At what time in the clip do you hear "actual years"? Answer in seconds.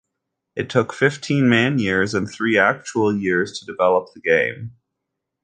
2.57-3.59